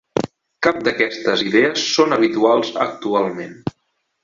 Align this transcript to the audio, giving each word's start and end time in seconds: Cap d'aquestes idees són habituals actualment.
Cap 0.67 0.79
d'aquestes 0.87 1.43
idees 1.49 1.85
són 1.97 2.17
habituals 2.17 2.73
actualment. 2.89 3.57